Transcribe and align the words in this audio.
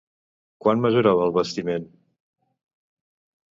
Quant 0.65 0.81
mesurava 0.85 1.27
el 1.27 1.35
bastiment? 1.37 1.87